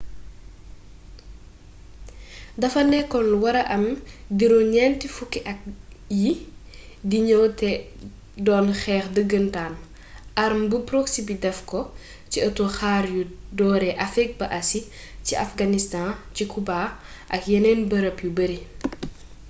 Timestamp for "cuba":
16.51-16.79